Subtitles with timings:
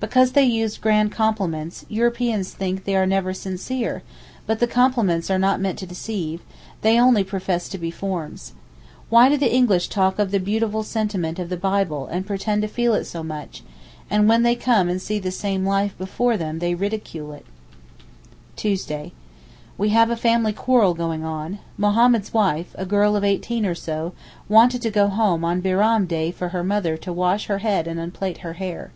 [0.00, 4.02] Because they use grand compliments, Europeans think they are never sincere,
[4.46, 6.40] but the compliments are not meant to deceive,
[6.80, 8.54] they only profess to be forms.
[9.10, 12.68] Why do the English talk of the beautiful sentiment of the Bible and pretend to
[12.68, 13.62] feel it so much,
[14.08, 17.44] and when they come and see the same life before them they ridicule it.
[18.56, 19.08] [Picture: Omar,
[19.76, 21.58] 1864, from a photograph] Tuesday.—We have a family quarrel going on.
[21.76, 24.14] Mohammed's wife, a girl of eighteen or so,
[24.48, 28.00] wanted to go home on Bairam day for her mother to wash her head and
[28.00, 28.90] unplait her hair.